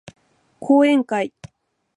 [0.59, 1.31] 講演会